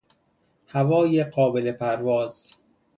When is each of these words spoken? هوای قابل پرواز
هوای 0.67 1.23
قابل 1.23 1.71
پرواز 1.71 2.55